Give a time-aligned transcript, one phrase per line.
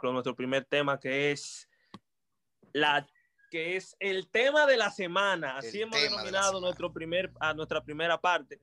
[0.00, 1.68] nuestro primer tema que es
[2.72, 3.06] la
[3.50, 8.18] que es el tema de la semana, así hemos denominado nuestro primer, a nuestra primera
[8.18, 8.58] parte,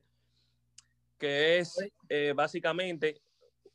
[1.16, 1.76] que es
[2.08, 3.22] eh, básicamente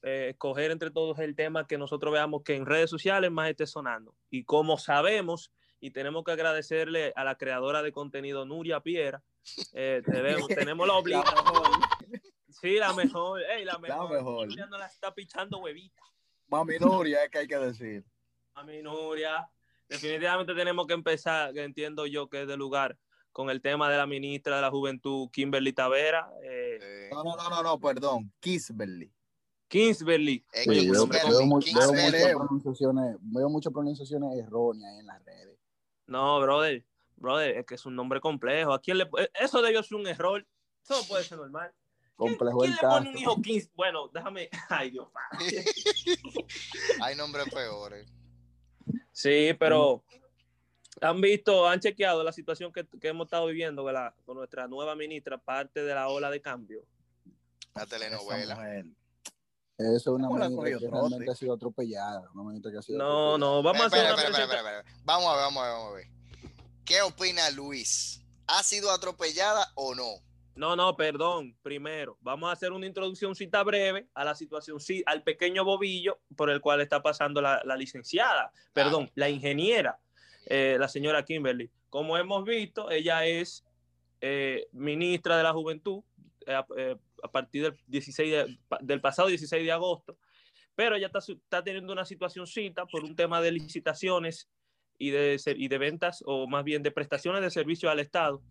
[0.04, 3.66] eh, escoger entre todos el tema que nosotros veamos que en redes sociales más esté
[3.66, 4.14] sonando.
[4.30, 9.24] Y como sabemos, y tenemos que agradecerle a la creadora de contenido Nuria Piera,
[9.74, 11.44] eh, tenemos, tenemos la obligación.
[12.50, 13.42] Sí, la mejor.
[13.64, 14.10] la mejor.
[14.10, 14.48] La mejor.
[14.48, 16.02] Nuria no la está pichando huevita.
[16.48, 18.06] Mami Nuria, es que hay que decir.
[18.56, 19.50] Mami Nuria.
[19.88, 22.98] Definitivamente tenemos que empezar, que entiendo yo que es de lugar,
[23.32, 26.32] con el tema de la ministra de la Juventud, Kimberly Tavera.
[26.44, 27.10] Eh.
[27.12, 29.12] No, no, no, no, perdón, Kisberly.
[29.68, 30.46] Kingsberly.
[30.66, 35.58] veo, muchas pronunciaciones, veo muchas pronunciaciones erróneas en las redes.
[36.08, 36.86] No, brother,
[37.16, 38.74] brother, es que es un nombre complejo.
[38.74, 40.46] ¿A quién le eso debió ser un error?
[40.84, 41.74] Eso puede ser normal.
[42.16, 43.70] Complejo ¿Quién, ¿quién le pone un hijo Kings?
[43.76, 44.50] Bueno, déjame.
[44.70, 45.08] Ay, Dios
[47.02, 48.08] Hay nombres peores.
[49.12, 50.04] Sí, pero
[51.02, 53.86] han visto, han chequeado la situación que, que hemos estado viviendo
[54.26, 56.86] con nuestra nueva ministra, parte de la ola de cambio.
[57.74, 58.84] La telenovela.
[59.78, 62.30] Eso es una ministra que realmente ha sido atropellada.
[62.34, 65.44] Una que ha sido no, no, vamos a hacer Vamos a ver, vamos a ver,
[65.44, 66.08] vamos a ver.
[66.86, 68.22] ¿Qué opina Luis?
[68.48, 70.22] ¿Ha sido atropellada o no?
[70.56, 71.56] No, no, perdón.
[71.62, 76.20] Primero, vamos a hacer una introducción cita breve a la situación, sí, al pequeño bobillo
[76.36, 80.00] por el cual está pasando la, licenciada, perdón, la ingeniera,
[80.46, 81.70] eh, la señora Kimberly.
[81.90, 83.66] Como hemos visto, ella es
[84.22, 86.04] eh, ministra de la Juventud
[86.48, 90.18] eh, a partir del, 16 del pasado 16 de agosto,
[90.74, 94.50] pero ella está, está teniendo una situación cita por un tema de licitaciones
[94.98, 98.42] y de, y de ventas, o más bien de prestaciones de servicio al Estado,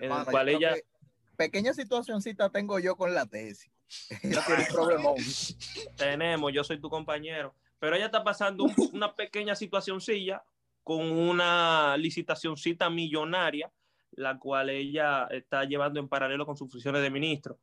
[0.00, 0.74] en el cual ella
[1.36, 3.70] pequeña situacióncita tengo yo con la tesis.
[4.22, 5.16] Ella tiene un.
[5.96, 7.54] Tenemos, yo soy tu compañero.
[7.78, 10.42] Pero ella está pasando una pequeña situacióncilla
[10.82, 13.70] con una licitacióncita millonaria,
[14.12, 17.58] la cual ella está llevando en paralelo con sus funciones de ministro.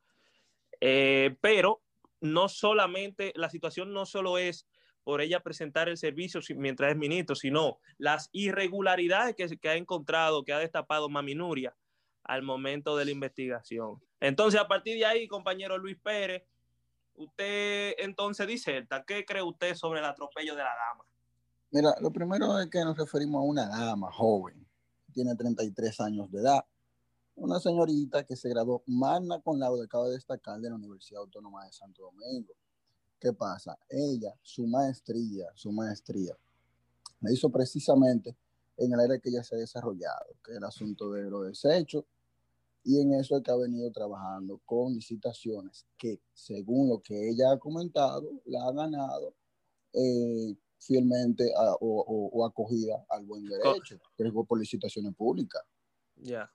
[0.80, 1.82] Eh, pero
[2.22, 4.68] no solamente, la situación no solo es
[5.04, 10.44] por ella presentar el servicio mientras es ministro, sino las irregularidades que, que ha encontrado,
[10.44, 11.76] que ha destapado Maminuria
[12.24, 14.02] al momento de la investigación.
[14.20, 16.44] Entonces, a partir de ahí, compañero Luis Pérez,
[17.16, 21.06] usted entonces dice, ¿qué cree usted sobre el atropello de la dama?
[21.72, 24.66] Mira, lo primero es que nos referimos a una dama joven,
[25.12, 26.66] tiene 33 años de edad,
[27.36, 31.66] una señorita que se graduó magna con laudo, acaba de destacar, de la Universidad Autónoma
[31.66, 32.54] de Santo Domingo.
[33.20, 33.78] ¿Qué pasa?
[33.90, 36.38] Ella, su maestría, su maestría,
[37.22, 38.36] la hizo precisamente
[38.78, 42.04] en el área que ya se ha desarrollado, que es el asunto de los desechos,
[42.84, 47.54] y en eso es que ha venido trabajando con licitaciones que, según lo que ella
[47.54, 49.36] ha comentado, la ha ganado
[49.94, 51.50] eh, fielmente
[51.80, 55.62] o, acogida al buen derecho, que por licitaciones públicas.
[56.18, 56.52] Ya.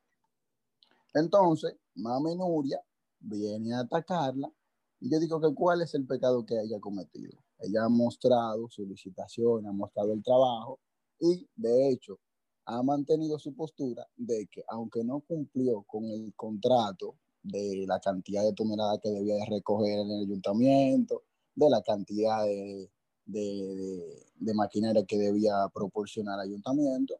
[1.14, 2.80] Entonces, Mami Nuria
[3.20, 4.52] viene a atacarla
[5.00, 7.42] y yo digo que cuál es el pecado que ella ha cometido.
[7.58, 10.78] Ella ha mostrado su licitación, ha mostrado el trabajo
[11.20, 12.20] y de hecho
[12.68, 18.42] ha mantenido su postura de que aunque no cumplió con el contrato de la cantidad
[18.42, 21.22] de toneladas que debía de recoger en el ayuntamiento,
[21.54, 22.90] de la cantidad de,
[23.24, 27.18] de, maquinaria que debía proporcionar al ayuntamiento,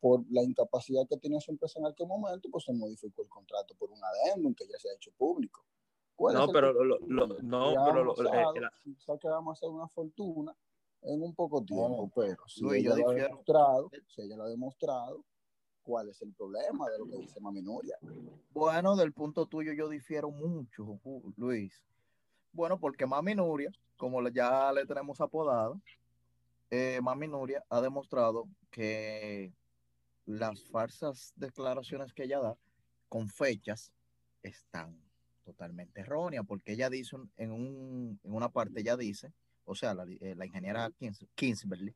[0.00, 3.74] por la incapacidad que tenía su empresa en aquel momento, pues se modificó el contrato
[3.76, 5.64] por un adendum que ya se ha hecho público.
[6.18, 7.28] No, pero lo, no,
[7.84, 10.56] pero lo, que vamos a hacer una fortuna
[11.06, 15.24] en un poco tiempo, pero si ella lo ha demostrado, si ella lo ha demostrado,
[15.82, 17.96] ¿cuál es el problema de lo que dice Mami Nuria?
[18.50, 21.00] Bueno, del punto tuyo yo difiero mucho,
[21.36, 21.80] Luis.
[22.52, 25.80] Bueno, porque Mami Nuria, como ya le tenemos apodado,
[26.70, 29.52] eh, Mami Nuria ha demostrado que
[30.24, 32.56] las falsas declaraciones que ella da
[33.08, 33.92] con fechas
[34.42, 35.00] están
[35.44, 39.32] totalmente erróneas, porque ella dice en, un, en una parte, ella dice
[39.66, 40.90] o sea, la, eh, ingeniera
[41.34, 41.94] Kingsberly,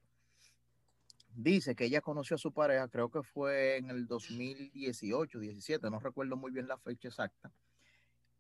[1.35, 6.01] dice que ella conoció a su pareja, creo que fue en el 2018, 17, no
[6.01, 7.53] recuerdo muy bien la fecha exacta,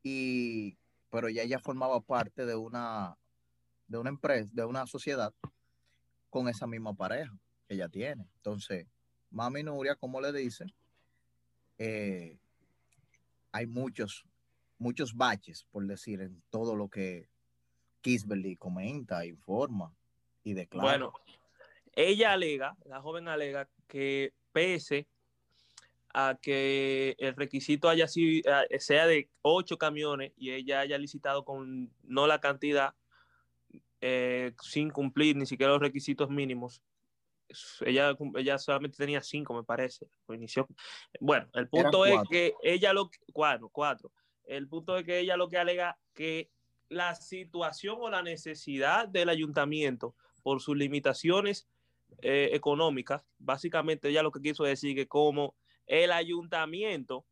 [0.03, 0.77] y,
[1.11, 3.17] pero ya ella formaba parte de una,
[3.87, 5.33] de una empresa, de una sociedad
[6.29, 7.33] con esa misma pareja
[7.67, 8.27] que ella tiene.
[8.37, 8.87] Entonces,
[9.31, 10.67] Mami Nuria, como le dice,
[11.79, 12.39] eh,
[13.53, 14.27] hay muchos,
[14.79, 17.29] muchos baches, por decir, en todo lo que
[18.01, 19.95] Kisberly comenta, informa
[20.43, 20.89] y declara.
[20.89, 21.13] Bueno,
[21.93, 25.07] ella alega, la joven alega que pese
[26.13, 31.93] a que el requisito haya sido, sea de ocho camiones y ella haya licitado con
[32.03, 32.95] no la cantidad,
[34.01, 36.83] eh, sin cumplir ni siquiera los requisitos mínimos.
[37.81, 40.07] Ella, ella solamente tenía cinco, me parece.
[40.29, 40.69] Inició.
[41.21, 44.13] Bueno, el punto es que ella lo cuatro, cuatro.
[44.45, 46.51] El punto es que ella lo que alega que
[46.91, 51.69] la situación o la necesidad del ayuntamiento por sus limitaciones
[52.21, 55.55] eh, económicas, básicamente ella lo que quiso decir que como
[55.87, 57.25] el ayuntamiento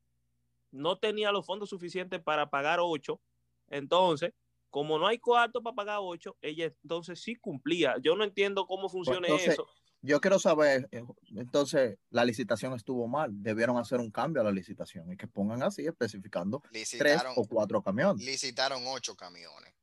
[0.71, 3.21] no tenía los fondos suficientes para pagar ocho,
[3.69, 4.33] entonces,
[4.71, 7.97] como no hay cuarto para pagar ocho, ella entonces sí cumplía.
[8.01, 9.69] Yo no entiendo cómo pues funciona eso.
[10.01, 11.03] Yo quiero saber, eh,
[11.37, 13.31] entonces, la licitación estuvo mal.
[13.33, 17.83] Debieron hacer un cambio a la licitación y que pongan así, especificando tres o cuatro
[17.83, 18.25] camiones.
[18.25, 19.75] Licitaron ocho camiones.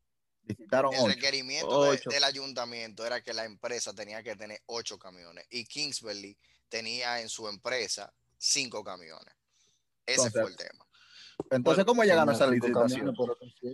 [0.44, 5.66] Licitaron El requerimiento del ayuntamiento era que la empresa tenía que tener ocho camiones y
[5.66, 6.38] Kingsbury
[6.70, 9.34] tenía en su empresa cinco camiones.
[10.06, 10.86] Ese fue el tema.
[11.50, 13.14] Entonces, ¿cómo llegaron a esa licitación?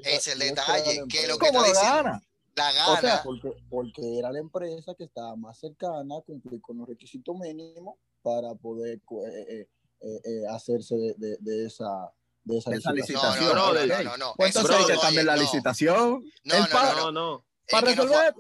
[0.04, 1.04] Es el detalle.
[1.08, 2.22] Que lo ¿Cómo lo gana?
[2.56, 3.24] La gana.
[3.70, 8.54] porque, era la empresa que estaba más cercana a cumplir con los requisitos mínimos para
[8.56, 9.68] poder eh,
[10.02, 12.12] eh, eh, hacerse de, esa
[12.44, 13.56] de esa, licitación.
[13.56, 14.36] No, no, no, no, no.
[14.40, 16.24] entonces que cambiar la licitación.
[16.44, 18.36] No, no, no, Para resolver.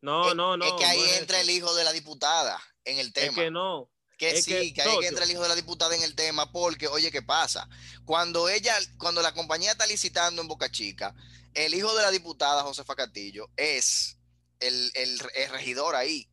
[0.00, 0.64] No, no, no.
[0.64, 3.28] Es que ahí entra el hijo de la diputada en el tema.
[3.28, 3.88] Es que no.
[4.18, 6.88] Que sí, que, ahí que entra el hijo de la diputada en el tema, porque,
[6.88, 7.68] oye, ¿qué pasa?
[8.06, 11.14] Cuando ella, cuando la compañía está licitando en Boca Chica,
[11.56, 14.18] el hijo de la diputada, Josefa Castillo, es
[14.60, 15.18] el, el,
[15.50, 16.28] regidor ahí.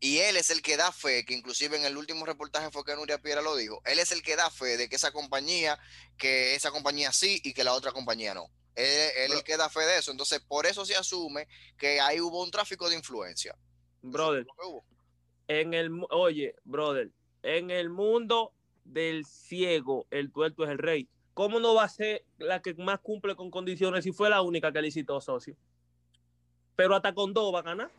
[0.00, 2.94] Y él es el que da fe, que inclusive en el último reportaje fue que
[2.94, 5.78] Nuria Piera lo dijo, él es el que da fe de que esa compañía,
[6.18, 8.50] que esa compañía sí y que la otra compañía no.
[8.74, 10.10] Él, es el que da fe de eso.
[10.10, 11.48] Entonces, por eso se asume
[11.78, 13.56] que ahí hubo un tráfico de influencia.
[14.02, 14.46] Brother,
[15.48, 17.10] en el, oye, brother,
[17.42, 18.52] en el mundo
[18.84, 21.08] del ciego, el tuerto es el rey.
[21.36, 24.72] ¿Cómo no va a ser la que más cumple con condiciones si fue la única
[24.72, 25.54] que licitó socio?
[26.74, 27.90] Pero hasta con dos va a ganar.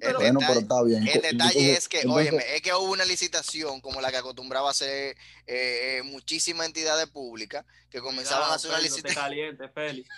[0.00, 4.16] el detalle, El detalle es que, oye, es que hubo una licitación como la que
[4.16, 5.16] acostumbraba a hacer
[5.46, 9.22] eh, eh, muchísimas entidades públicas que comenzaban a hacer una licitación.
[9.22, 10.08] caliente, Félix.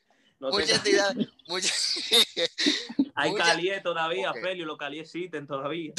[0.40, 1.28] muchas entidades.
[3.14, 5.92] Hay caliente todavía, Félix, lo calienten todavía.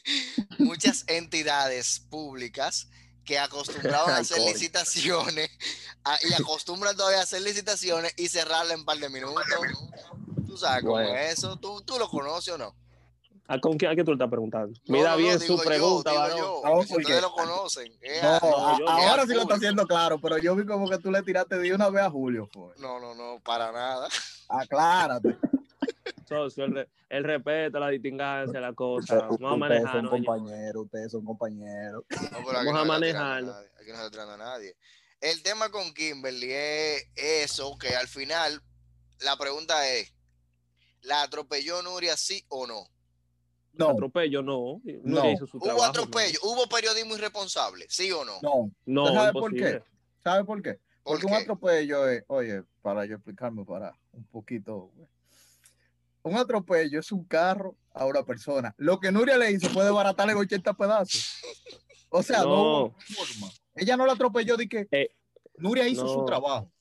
[0.58, 2.90] muchas entidades públicas
[3.28, 5.50] que acostumbraban a hacer licitaciones
[6.22, 9.44] y acostumbran todavía a hacer licitaciones y cerrarla en un par de minutos.
[10.46, 11.56] Tú sabes cómo es eso.
[11.58, 12.74] ¿Tú, ¿Tú, lo conoces o no?
[13.46, 14.78] ¿A con quién, a qué tú le estás preguntando?
[14.86, 17.92] Mira bien su pregunta, yo, no, ustedes lo conocen.
[18.86, 21.74] ahora sí lo está haciendo claro, pero yo vi como que tú le tiraste de
[21.74, 22.48] una vez a Julio.
[22.78, 24.08] No, no, no, para nada.
[24.48, 25.36] Aclárate.
[26.28, 26.66] Socio,
[27.08, 29.28] el, respeto, la distingancia, la cosa.
[29.40, 29.84] Vamos a manejar.
[29.84, 32.04] Ustedes son compañeros, ustedes son compañeros.
[32.52, 33.54] Vamos a manejarlo.
[33.80, 34.76] Aquí no se trata a nadie.
[35.20, 38.62] El tema con Kimberly es eso, que al final
[39.20, 40.14] la pregunta es,
[41.00, 42.86] ¿la atropelló Nuria sí o no?
[43.72, 43.90] No.
[43.90, 44.80] Atropello no.
[45.04, 45.22] no.
[45.52, 46.38] ¿Hubo atropello?
[46.42, 47.86] ¿Hubo periodismo irresponsable?
[47.88, 48.38] ¿Sí o no?
[48.42, 48.70] No.
[48.84, 49.14] No.
[49.14, 49.82] ¿Sabe por qué?
[50.22, 50.78] ¿Sabe por qué?
[51.02, 54.90] Porque un atropello es, oye, para yo explicarme para un poquito,
[56.28, 58.74] un atropello es un carro a una persona.
[58.78, 61.40] Lo que Nuria le hizo fue desbaratarle 80 pedazos.
[62.10, 63.52] O sea, no, forma.
[63.74, 65.14] Ella no la atropelló de que eh,
[65.56, 66.72] Nuria hizo su trabajo.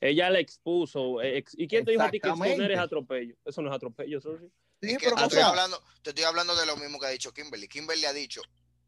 [0.00, 1.20] Ella le expuso.
[1.22, 3.34] Eh, ¿Y quién te dijo a ti que no eres atropello?
[3.44, 4.46] Eso no es atropello, eso sí.
[4.80, 7.68] sí pero te, estoy hablando, te estoy hablando de lo mismo que ha dicho Kimberly.
[7.68, 8.40] Kimberly ha dicho,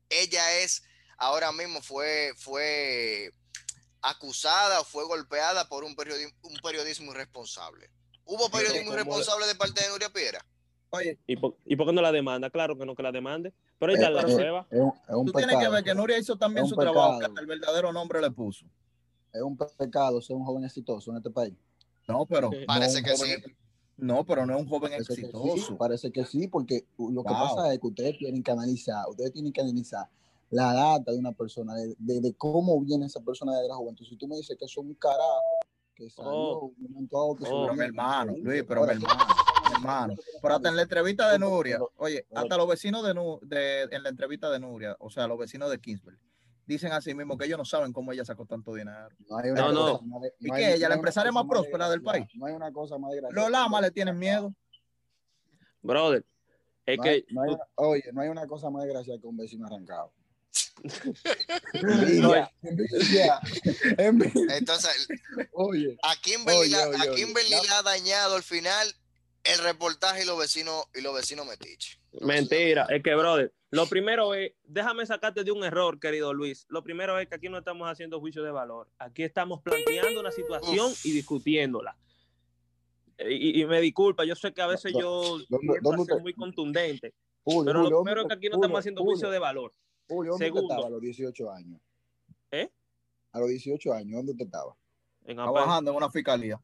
[0.08, 0.82] ella es,
[1.18, 3.32] ahora mismo fue, fue
[4.00, 7.90] acusada o fue golpeada por un periodismo, un periodismo irresponsable.
[8.24, 10.44] ¿Hubo periodismo irresponsable de parte de Nuria Piera?
[10.90, 11.18] Oye.
[11.26, 12.50] ¿Y por, ¿Y por, qué no la demanda?
[12.50, 13.52] Claro que no que la demande.
[13.78, 14.66] Pero ahí está la prueba.
[14.70, 18.30] Tú tienes que ver que Nuria hizo también su trabajo, que el verdadero nombre le
[18.30, 18.66] puso.
[19.32, 21.54] Es un pecado ser un joven exitoso en este país.
[22.06, 22.50] No, pero.
[22.66, 23.34] Parece que sí.
[23.96, 25.76] No, pero no es un joven exitoso.
[25.76, 29.52] parece que sí, porque lo que pasa es que ustedes tienen que analizar, ustedes tienen
[29.52, 30.08] que analizar
[30.50, 34.04] la data de una persona, de, de, cómo viene esa persona de la juventud.
[34.04, 35.58] Si tú me dices que es un carajo
[36.02, 36.74] que salió oh.
[37.10, 39.24] oh, pero mi hermano, Luis, pero mi hermano,
[39.68, 40.14] mi hermano.
[40.40, 43.14] Pero hasta en la entrevista de Nuria, oye, hasta los vecinos de,
[43.46, 46.16] de, en la entrevista de Nuria, o sea, los vecinos de Kingsbury,
[46.66, 49.08] dicen así mismo que ellos no saben cómo ella sacó tanto dinero.
[49.28, 50.00] No, no.
[50.40, 52.26] ¿Y que ella, la empresaria más próspera del país?
[52.34, 53.34] No hay una cosa más grande.
[53.34, 54.54] Los lamas le tienen miedo.
[55.82, 56.24] Brother,
[56.86, 57.24] es que.
[57.76, 60.12] oye, no hay una cosa más desgraciada que un vecino arrancado.
[64.48, 65.08] Entonces,
[65.52, 68.88] oye, a Kimberly, le ha dañado al final
[69.44, 71.98] el reportaje y los vecinos y los vecinos metiches.
[72.20, 76.66] Mentira, es que, brother, lo primero es, déjame sacarte de un error, querido Luis.
[76.68, 78.88] Lo primero es que aquí no estamos haciendo juicio de valor.
[78.98, 81.96] Aquí estamos planteando una situación y discutiéndola.
[83.18, 87.14] y, me disculpa, yo sé que a veces yo soy muy contundente,
[87.44, 89.72] pero lo primero es que aquí no estamos haciendo juicio de valor.
[90.08, 91.80] Julio, ¿dónde Segundo, estaba a los 18 años?
[92.50, 92.70] ¿Eh?
[93.32, 94.76] A los 18 años, ¿dónde te estaba?
[95.24, 96.60] Trabajando en una fiscalía.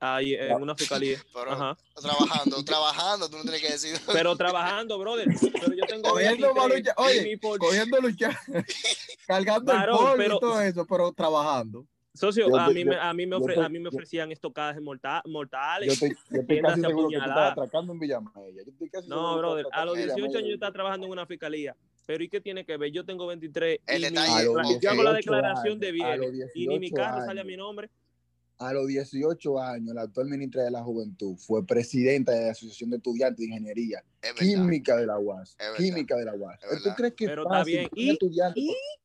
[0.00, 1.18] Ahí, en una fiscalía.
[1.34, 4.00] Pero, Trabajando, trabajando, tú no tienes que decir.
[4.10, 5.28] Pero trabajando, brother.
[5.52, 6.10] Pero yo tengo.
[6.10, 8.40] Cogiendo lucha, oye, cogiendo lucha,
[9.26, 11.86] cargando el polvo pero, y todo eso, pero trabajando.
[12.14, 14.76] Socio, a, mí me, a, mí me ofre, a mí me ofrecían estocadas
[15.26, 15.86] mortales.
[15.86, 18.62] Yo estoy, yo estoy casi seguro que tú estás atracando en Villamella.
[19.06, 21.76] no, brother, a los 18 años yo estaba trabajando en una fiscalía.
[22.10, 22.90] Pero ¿y qué tiene que ver?
[22.90, 26.90] Yo tengo 23 el y mi, yo hago la declaración de bienes y ni mi
[26.90, 27.88] carro sale a mi nombre
[28.58, 32.90] a los 18 años, la actual ministra de la Juventud fue presidenta de la Asociación
[32.90, 34.04] de Estudiantes de Ingeniería
[34.36, 35.56] Química de la UAS.
[35.76, 36.58] Química de la UAS.
[36.82, 37.88] ¿Tú crees que pero está bien.
[37.94, 38.10] ¿Y?
[38.10, 38.60] Estudiante,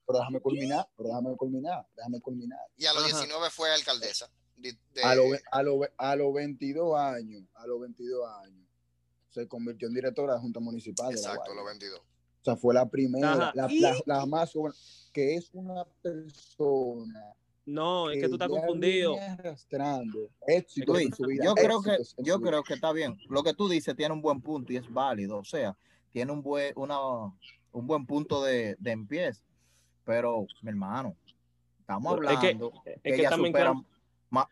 [0.07, 2.59] Pero déjame culminar, pero déjame culminar, déjame culminar.
[2.75, 4.31] Y a los 19 fue alcaldesa.
[5.03, 8.67] A los a lo, a lo 22 años, a los 22 años,
[9.29, 12.14] se convirtió en directora de la Junta Municipal Exacto, de la Exacto, a los 22.
[12.45, 14.53] O sea, fue la primera, la, la, la, más
[15.11, 17.35] que es una persona
[17.65, 19.15] no, es que tú estás confundido.
[21.43, 23.17] yo creo que yo creo que está bien.
[23.27, 25.75] Lo que tú dices tiene un buen punto y es válido, o sea,
[26.11, 26.99] tiene un buen una,
[27.71, 29.41] un buen punto de, de empieza.
[30.03, 31.15] Pero, mi hermano,
[31.79, 33.73] estamos hablando es que, ella supera
[34.29, 34.45] más,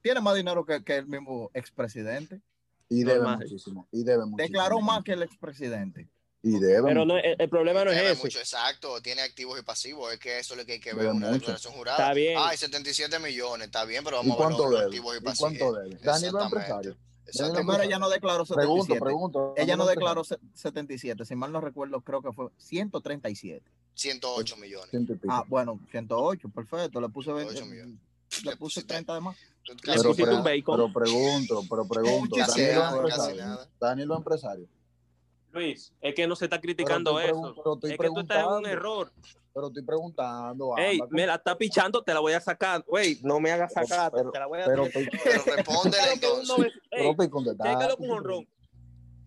[0.00, 2.40] tiene más dinero que, que el mismo expresidente.
[2.88, 3.86] Y debe muchísimo.
[3.92, 4.36] Y debe muchísimo.
[4.36, 6.08] Declaró más que el expresidente.
[6.44, 8.24] Y debe Pero no, el, problema no es eso.
[8.24, 10.12] Mucho, exacto, tiene activos y pasivos.
[10.12, 11.98] Es que eso es lo que hay que ver en una declaración jurada.
[11.98, 12.36] Está bien.
[12.36, 15.52] Ay, 77 millones, está bien, pero vamos a ver los activos y pasivos.
[15.52, 15.98] ¿Y cuánto debe?
[16.02, 16.96] Daniel es empresario.
[17.54, 19.00] Primero ella no declaró 77.
[19.00, 19.54] Pregunto, pregunto.
[19.56, 21.24] Ella no declaró 77.
[21.24, 23.62] Si mal no recuerdo, creo que fue 137.
[23.94, 24.88] 108 millones.
[25.28, 27.00] Ah, bueno, 108, perfecto.
[27.00, 27.98] Le puse 20, millones.
[28.44, 29.36] Le puse 30 de más.
[29.84, 32.36] Pero, pero, pero pregunto, pero pregunto.
[33.78, 34.66] Daniel es empresario.
[35.52, 37.54] Luis, es que no se está criticando eso.
[37.82, 39.12] es que tú estás en un error.
[39.54, 40.74] Pero estoy preguntando.
[40.78, 42.82] Ey, me la está pichando, te la voy a sacar.
[42.86, 46.72] Güey, no me hagas sacar, te la voy a Pero, pero responde entonces.
[46.90, 48.48] Chécalo con honrón.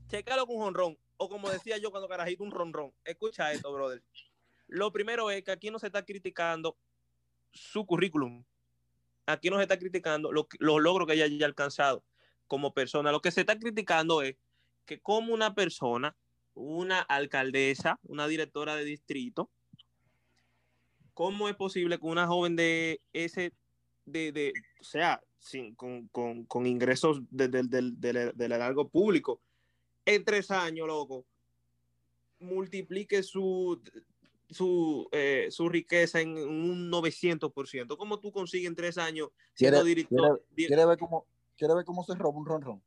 [0.08, 0.98] Chécalo con honrón.
[1.17, 2.91] O como decía yo cuando carajito, un ronrón.
[3.03, 4.03] Escucha esto, brother.
[4.67, 6.75] Lo primero es que aquí no se está criticando
[7.51, 8.44] su currículum.
[9.27, 12.03] Aquí no se está criticando los logros que ella haya alcanzado
[12.48, 13.12] como persona.
[13.12, 14.36] Lo que se está criticando es
[14.86, 16.15] que como una persona,
[16.54, 19.50] una alcaldesa, una directora de distrito,
[21.13, 23.54] ¿cómo es posible que una joven de ese,
[24.06, 29.42] de, de o sea, sin, con, con, con ingresos del de, de, largo público,
[30.06, 31.25] en tres años, loco,
[32.39, 33.82] multiplique su,
[34.50, 37.98] su, eh, su riqueza en un 900%.
[37.98, 40.44] ¿Cómo tú consigues en tres años siendo director?
[40.56, 41.25] ¿Quiere, ver cómo,
[41.58, 42.84] ¿Quiere ver cómo se roba un ronron?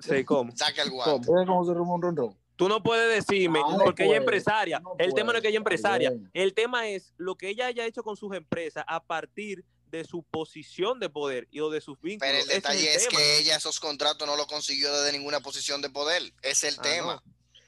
[0.00, 0.52] Sí, ¿cómo?
[0.56, 1.26] Saca el guante.
[1.26, 2.36] ¿Cómo se un ronron?
[2.56, 4.80] Tú no puedes decirme, porque ella es empresaria.
[4.98, 6.12] el tema no es que ella es empresaria.
[6.32, 10.22] El tema es lo que ella haya hecho con sus empresas a partir de su
[10.22, 12.32] posición de poder y o de sus vínculos.
[12.32, 15.90] Pero el detalle es, que ella esos contratos no los consiguió desde ninguna posición de
[15.90, 16.22] poder.
[16.42, 17.22] Es el ah, tema.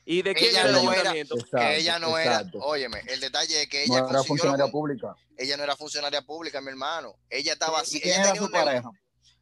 [0.05, 1.13] ¿Y de quién ella no era?
[1.13, 2.45] que ella no era.
[2.61, 5.17] Óyeme, el detalle es que ella no era funcionaria pública.
[5.37, 7.17] Ella no era funcionaria pública, mi hermano.
[7.29, 8.01] Ella estaba así.
[8.01, 8.91] ¿Quién era su pareja?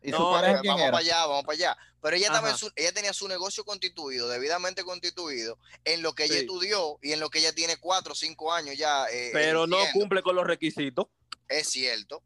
[0.04, 1.78] ¿Y su pareja quién vamos para allá, vamos para allá.
[2.02, 6.98] Pero ella, estaba ella tenía su negocio constituido, debidamente constituido, en lo que ella estudió
[7.00, 9.06] y en lo que ella tiene cuatro o cinco años ya.
[9.10, 11.06] Eh, Pero no cumple con los requisitos.
[11.48, 12.22] Es cierto.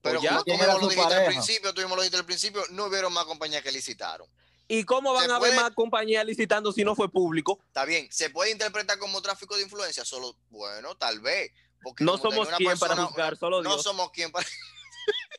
[0.00, 2.62] Pero pues como tú mismo lo dijiste al principio, tú mismo lo dijiste al principio,
[2.70, 4.26] no hubieron más compañías que licitaron.
[4.66, 7.58] ¿Y cómo van a haber más compañías licitando si no fue público?
[7.66, 11.52] Está bien, se puede interpretar como tráfico de influencia, solo, bueno, tal vez.
[11.82, 13.76] Porque no somos quien para juzgar, solo Dios.
[13.76, 14.46] No somos quien para...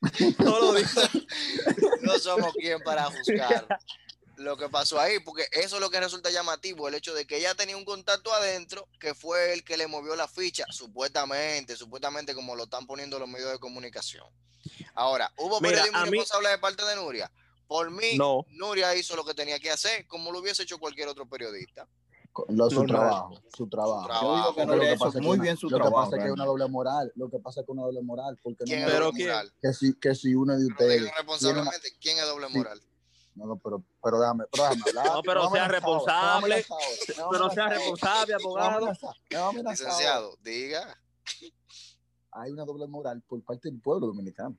[0.38, 0.74] solo
[2.02, 3.68] no somos quien para juzgar
[4.38, 7.38] lo que pasó ahí, porque eso es lo que resulta llamativo, el hecho de que
[7.38, 12.34] ella tenía un contacto adentro que fue el que le movió la ficha, supuestamente, supuestamente
[12.34, 14.26] como lo están poniendo los medios de comunicación.
[14.94, 17.32] Ahora, ¿hubo periodismo responsable de parte de Nuria?
[17.68, 18.18] Por mí,
[18.50, 21.88] Nuria hizo lo que tenía que hacer, como lo hubiese hecho cualquier otro periodista.
[22.48, 25.90] Lo, su, trabajo, su trabajo, Yo digo que no pasa muy bien su trabajo.
[25.90, 27.12] Lo que pasa es que es una doble moral.
[27.16, 28.40] Lo que pasa es que es una doble moral.
[28.42, 29.54] Porque ¿Quién no es doble moral?
[29.62, 31.12] Que si, que si uno de ustedes.
[31.18, 32.82] responsablemente, ¿quién es doble moral?
[33.36, 35.06] No, no, pero, pero déjame, pero déjame hablar.
[35.08, 36.66] No, pero sea responsable.
[37.32, 38.92] Pero sea responsable, abogado.
[39.70, 40.98] Licenciado, diga.
[42.32, 44.58] Hay una doble moral por parte del pueblo dominicano.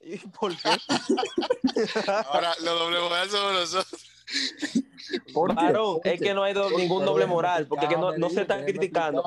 [0.00, 0.68] ¿Y por qué?
[2.26, 4.10] Ahora, lo doble moral somos nosotros.
[5.32, 8.42] ¿Por Varón, es que no hay do, ningún doble moral, porque que no, no se
[8.42, 9.22] está criticando.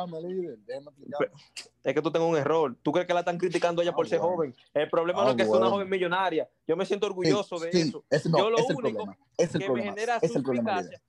[1.84, 2.76] Es que tú tengas un error.
[2.82, 4.54] ¿Tú crees que la están criticando ella por ah, ser joven?
[4.74, 6.50] El problema no es que sea una joven millonaria.
[6.68, 8.04] Yo me siento orgulloso de eso.
[8.26, 11.02] Yo lo único que me genera suspicacia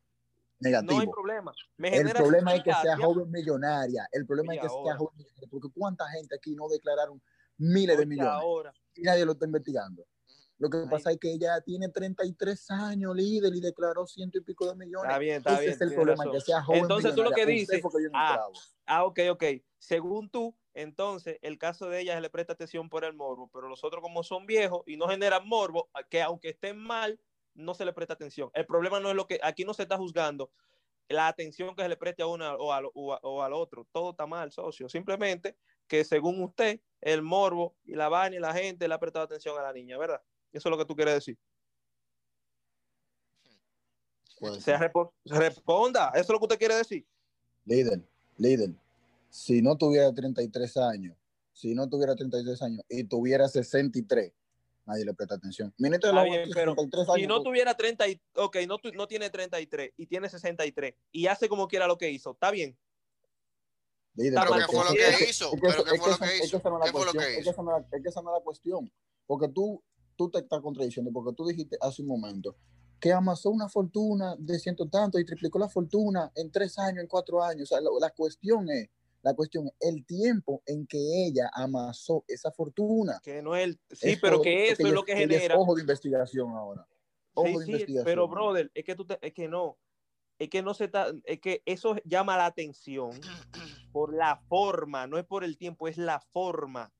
[0.60, 0.94] negativo.
[0.94, 1.52] No hay problema.
[1.78, 4.08] el problema es que sea joven millonaria.
[4.12, 5.48] El problema es que sea joven millonaria.
[5.50, 7.20] Porque cuánta gente aquí no declararon
[7.58, 10.04] miles de millones y nadie lo está investigando.
[10.58, 14.66] Lo que pasa es que ella tiene 33 años líder y declaró ciento y pico
[14.66, 15.08] de millones.
[15.08, 17.80] Está bien, está Ese es el problema, que sea joven Entonces tú lo que dices,
[18.12, 18.44] ah,
[18.86, 19.44] ah, ok, ok.
[19.78, 23.68] Según tú, entonces el caso de ella se le presta atención por el morbo, pero
[23.68, 27.20] los otros como son viejos y no generan morbo, que aunque estén mal,
[27.54, 28.50] no se le presta atención.
[28.52, 30.50] El problema no es lo que aquí no se está juzgando
[31.08, 33.86] la atención que se le preste a uno o al, o al otro.
[33.92, 34.88] Todo está mal, socio.
[34.88, 39.24] Simplemente que según usted, el morbo y la vaina y la gente le ha prestado
[39.24, 40.20] atención a la niña, ¿verdad?
[40.58, 41.38] Eso es lo que tú quieres decir.
[44.60, 44.76] Se
[45.38, 47.06] responda, eso es lo que usted quiere decir.
[47.64, 48.00] Líder,
[48.36, 48.70] líder,
[49.30, 51.16] si no tuviera 33 años,
[51.52, 54.32] si no tuviera 33 años y tuviera 63,
[54.84, 55.72] nadie le presta atención.
[55.78, 56.12] Ministro
[56.54, 56.74] pero
[57.14, 61.48] si no tuviera 30, y, ok, no, no tiene 33 y tiene 63 y hace
[61.48, 62.76] como quiera lo que hizo, está bien.
[64.16, 65.52] ¿Pero qué fue lo que hizo?
[65.60, 66.56] ¿Pero qué fue lo que hizo?
[66.56, 68.92] Es que esa no es la cuestión.
[69.26, 69.80] Porque tú,
[70.18, 72.56] tú te estás contradiciendo, porque tú dijiste hace un momento
[73.00, 77.06] que amasó una fortuna de ciento tanto y triplicó la fortuna en tres años, en
[77.06, 77.70] cuatro años.
[77.70, 78.90] O sea, la cuestión es
[79.22, 83.20] la cuestión, el tiempo en que ella amasó esa fortuna.
[83.22, 85.56] Que no es sí, pero que eso es lo que genera.
[85.56, 86.86] ojo de investigación ahora.
[87.34, 88.04] Ojo de investigación.
[88.04, 89.76] Pero, brother, es que tú es que no.
[90.38, 93.10] Es que no se está, es que eso llama la atención
[93.90, 96.92] por la forma, no es por el tiempo, es la forma.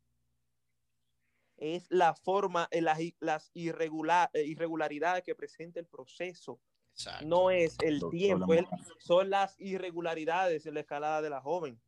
[1.59, 6.61] Es la forma, eh, las, las irregular, eh, irregularidades que presenta el proceso.
[7.25, 8.53] No es el tiempo,
[8.99, 11.81] son las irregularidades en la escalada de la joven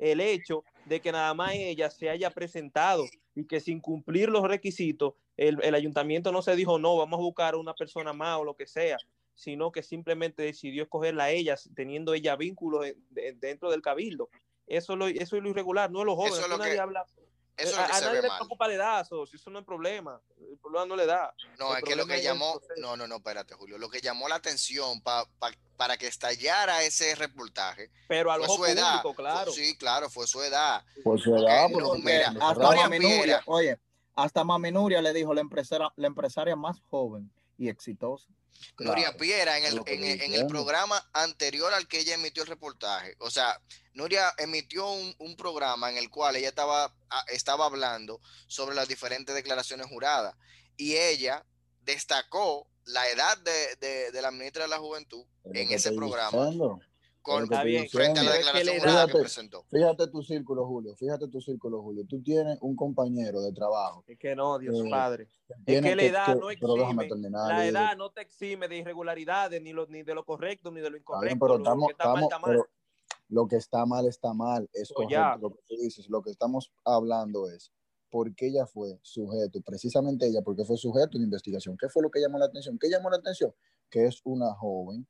[0.00, 3.04] el hecho de que nada más ella se haya presentado
[3.34, 7.54] y que sin cumplir los requisitos, el, ayuntamiento no se dijo, no, vamos a buscar
[7.54, 8.96] a una persona más o lo que sea,
[9.34, 14.28] sino que simplemente decidió escogerla a ella, teniendo ella vínculos dentro del cabildo.
[14.66, 16.38] Eso, lo, eso es lo irregular, no es lo jóvenes.
[16.38, 17.06] Eso nadie habla,
[17.56, 20.20] eso a, nadie le preocupa la edad, eso, eso no es problema.
[20.50, 21.34] El problema no le da.
[21.58, 23.78] No, es que lo que llamó, no, no, no, espérate, Julio.
[23.78, 27.90] Lo que llamó la atención para que estallara ese reportaje.
[28.08, 29.02] Pero a lo su edad.
[29.14, 29.52] claro.
[29.52, 30.84] sí, claro, fue su edad.
[31.04, 31.68] Por su edad,
[32.02, 33.78] mira, hasta Maminuria, oye,
[34.14, 38.28] hasta Maminuria le dijo la empresaria, la empresaria más joven y exitosa.
[38.78, 43.14] Nuria Piera en el, en, el programa anterior al que ella emitió el reportaje.
[43.18, 43.60] O sea,
[43.92, 46.94] Nuria emitió un, programa en el cual ella estaba,
[47.28, 50.34] estaba hablando sobre las diferentes declaraciones juradas
[50.76, 51.44] y ella
[51.82, 56.50] destacó la edad de, de, la ministra de la Juventud en ese programa
[57.22, 59.64] con, frente a la declaración que, presentó.
[59.70, 62.04] Fíjate tu círculo, Julio, fíjate tu círculo, Julio.
[62.08, 64.04] Tú tienes un compañero de trabajo.
[64.06, 65.28] Es que no, Dios eh, Padre.
[65.66, 67.08] Es que la edad no exime.
[67.30, 70.90] La edad no te exime de irregularidades, ni, lo, ni de lo correcto, ni de
[70.90, 71.38] lo incorrecto.
[71.38, 72.66] pero estamos, lo que está mal, está mal.
[73.28, 74.70] lo que está mal, está mal.
[74.72, 76.08] Es oh, correcto lo que tú dices.
[76.08, 77.70] Lo que estamos hablando es
[78.10, 81.76] por qué ella fue sujeto, precisamente ella, porque fue sujeto de investigación.
[81.76, 82.78] ¿Qué fue lo que llamó la atención?
[82.78, 83.54] ¿Qué llamó la atención?
[83.88, 85.06] Que es una joven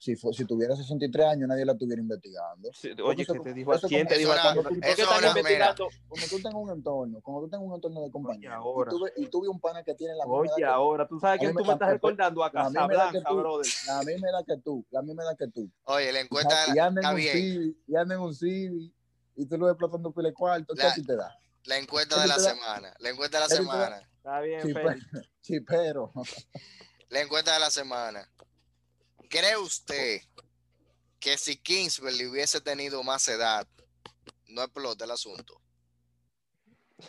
[0.00, 2.70] si, si tuviera 63 años, nadie la estuviera investigando.
[3.04, 4.32] oye, que te dijo, ¿quién te dijo?
[4.32, 5.88] ¿Por qué investigando?
[6.08, 8.58] Como tú tengas un entorno, como tú tengas un entorno de compañía,
[9.16, 11.72] y, tuve, un pana que tiene la misma Oye, ahora, tú sabes que tú me
[11.72, 13.66] estás recordando a Casablanca, brother.
[13.86, 15.70] La misma edad que tú, la misma edad que tú.
[15.84, 18.94] Oye, le encuentra y anda en un Civi, y anda en un Civi,
[19.36, 21.38] y tú lo ves explotando pile cuarto, ¿qué te da?
[21.64, 24.10] La encuesta de la semana, la encuesta de la semana.
[24.16, 24.62] Está bien,
[25.42, 26.10] Sí, pero.
[27.10, 28.26] La encuesta de la semana.
[29.30, 30.22] ¿Cree usted
[31.20, 33.64] que si Kingsbury hubiese tenido más edad,
[34.48, 35.60] no explota el asunto?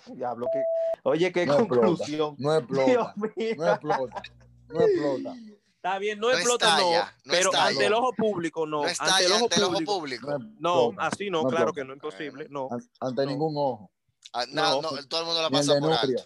[0.06, 0.62] Diablo, que...
[1.04, 2.36] Oye, qué conclusión.
[2.38, 3.16] no explota.
[3.18, 4.22] no explota.
[4.70, 5.36] No explota.
[5.78, 6.92] Está bien, no, explota, no,
[7.24, 8.84] pero ante el ojo público no.
[8.84, 9.50] ante, el ojo,
[9.84, 12.46] público, No, así no, claro que no es imposible.
[12.52, 12.70] No.
[13.00, 13.92] Ante ningún ojo.
[14.32, 14.80] Ah, no,
[15.10, 16.24] todo el mundo la pasa por alto.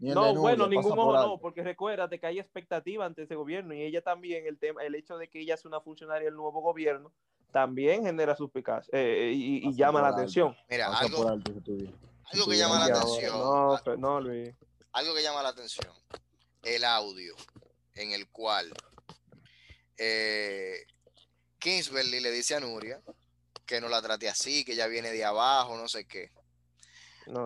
[0.00, 4.00] No, bueno, ningún ojo no, porque recuérdate que hay expectativa ante ese gobierno y ella
[4.00, 7.12] también, el tema, el hecho de que ella es una funcionaria del nuevo gobierno,
[7.52, 10.56] también genera suspicacia eh, eh, y, llama la atención.
[10.70, 13.38] Mira, algo, algo que llama la atención.
[13.38, 14.54] No, no, Luis.
[14.92, 15.92] Algo que llama la atención.
[16.62, 17.34] El audio
[17.94, 18.72] en el cual
[19.98, 20.86] eh,
[21.58, 23.02] Kingsbury le dice a Nuria
[23.66, 26.32] que no la trate así, que ella viene de abajo, no sé qué.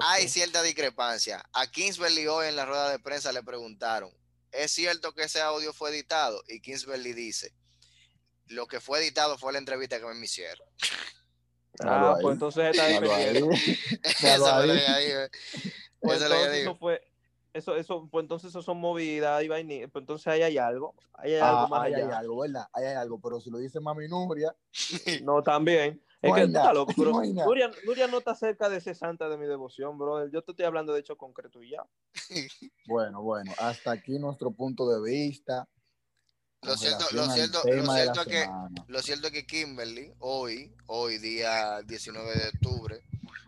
[0.03, 1.43] Hay cierta discrepancia.
[1.53, 4.11] A Kingsbury hoy en la rueda de prensa le preguntaron,
[4.53, 7.53] es cierto que ese audio fue editado y Kingsbury dice,
[8.47, 10.67] lo que fue editado fue la entrevista que me hicieron.
[11.81, 12.89] Ah, pues entonces está.
[14.23, 15.29] Eso ahí, eh.
[16.01, 16.71] Pues Eso es lo que entonces digo.
[16.71, 17.11] eso fue,
[17.55, 21.41] eso, eso, pues entonces eso son movidas y pues entonces ahí hay algo, ahí hay
[21.41, 22.19] Ah, algo más ahí hay allá.
[22.19, 22.67] algo, ¿verdad?
[22.73, 24.55] Ahí hay algo, pero si lo dice Mami Nuria,
[25.23, 26.03] No, también.
[26.25, 26.93] Es No que estás loco,
[27.35, 27.47] nada.
[27.47, 30.31] Nuria, Nuria no está cerca de ese santa de mi devoción, brother.
[30.31, 31.85] Yo te estoy hablando de hecho concreto y ya.
[32.87, 35.69] bueno, bueno, hasta aquí nuestro punto de vista.
[36.63, 38.85] Lo cierto- lo cierto- lo cierto es que- semana.
[38.89, 43.03] Lo cierto es que Kimberly, hoy, hoy día 19 de octubre,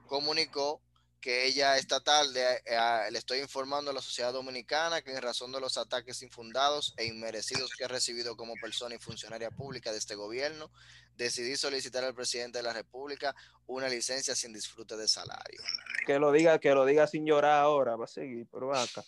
[0.06, 0.82] comunicó
[1.26, 5.50] que ella esta tarde eh, le estoy informando a la sociedad dominicana que en razón
[5.50, 9.98] de los ataques infundados e inmerecidos que ha recibido como persona y funcionaria pública de
[9.98, 10.70] este gobierno,
[11.16, 13.34] decidí solicitar al presidente de la República
[13.66, 15.60] una licencia sin disfrute de salario.
[16.06, 19.02] Que lo diga, que lo diga sin llorar ahora, va a seguir, pero va acá.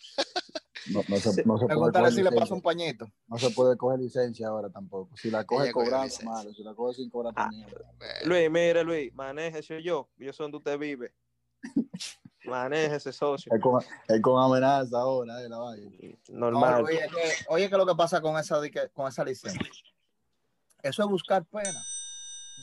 [0.87, 3.05] No, no se, no se puede si le pasa un pañito.
[3.27, 5.15] No se puede coger licencia ahora tampoco.
[5.15, 6.53] Si la coge cobrando, malo.
[6.53, 7.43] Si la coge sin cobrar, Ah.
[7.43, 7.67] también.
[8.25, 11.13] Luis, mire, Luis, manéjese yo, yo sé donde usted vive.
[12.45, 13.53] Manéjese, socio.
[13.53, 15.89] Es con, es con amenaza ahora, eh, la vaina.
[16.29, 16.83] No, Normal.
[16.85, 18.59] oye, que, oye, que lo que pasa con esa,
[18.93, 19.59] con esa licencia.
[20.81, 21.83] Eso es buscar pena.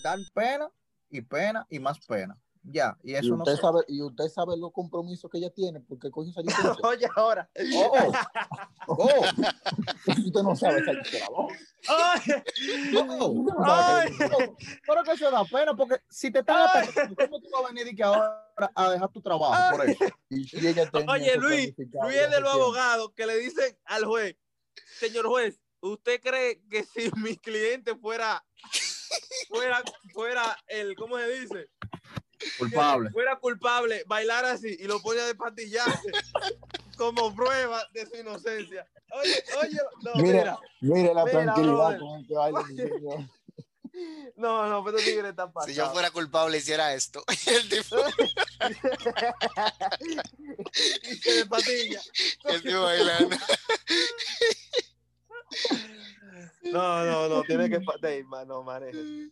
[0.02, 0.70] Dar pena
[1.10, 2.36] y pena y más pena.
[2.68, 5.50] Ya, y Y eso no usted, se- sabe, y usted sabe los compromisos que ella
[5.50, 6.74] tiene porque coge esa licencia.
[6.82, 7.48] Oye, ahora.
[7.76, 8.12] Oh,
[8.88, 9.20] oh,
[10.06, 11.26] usted no sabe esa licencia.
[11.88, 12.44] Licencia.
[14.86, 16.84] Pero que eso da pena porque si te están Ay.
[16.84, 18.42] atacando, ¿cómo tú vas a venir y que ahora
[18.74, 20.04] a dejar tu trabajo por eso?
[20.28, 24.36] Y ella Oye, Luis, Luis es de los abogados que le dicen al juez,
[24.98, 28.44] señor juez, ¿usted cree que si mi cliente fuera,
[29.48, 31.70] fuera, fuera el, ¿cómo se dice?
[32.58, 33.08] Culpable.
[33.08, 36.10] Que fuera culpable, bailar así y lo pone a despatillarse
[36.96, 38.86] como prueba de su inocencia.
[39.12, 43.18] Oye, oye, no, Mira, mira, Mire la Mira, tranquilidad con el que baila mi señor.
[44.36, 45.66] no, no, pero tigre está pasado.
[45.72, 47.22] si yo fuera culpable hiciera esto.
[47.46, 47.96] El tipo,
[51.02, 52.00] y se despatilla.
[52.44, 53.36] el tipo bailando.
[56.62, 57.80] No, no, no, tiene que
[58.24, 59.30] ma- no maneje.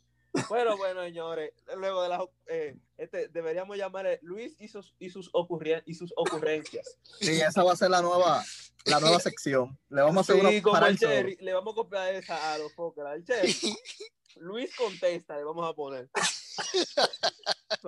[0.49, 2.77] Bueno, bueno, señores, luego de las eh,
[3.15, 6.99] este deberíamos llamarle Luis y sus y sus ocurri- y sus ocurrencias.
[7.21, 8.45] Sí, esa va a ser la nueva,
[8.85, 9.79] la nueva sección.
[9.89, 10.99] Le vamos a hacer Sí, una para el
[11.41, 13.55] le vamos a copiar esa a los Fokker, al Cherry.
[14.37, 16.09] Luis contesta, le vamos a poner.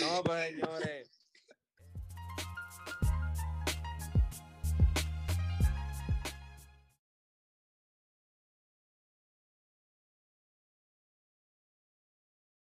[0.00, 1.08] No, pues señores,